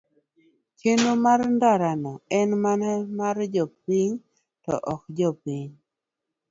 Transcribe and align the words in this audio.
chenro 0.79 1.11
mar 1.25 1.39
ndara 1.55 1.91
no 2.01 2.13
en 2.39 2.49
mana 2.63 2.91
mar 3.19 3.37
jopiny 3.53 4.09
to 4.63 4.73
ok 4.93 5.03
mar 5.17 5.29
piny 5.43 5.71